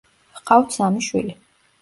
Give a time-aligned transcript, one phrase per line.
[0.37, 1.39] ჰყავთ სამი შვილი.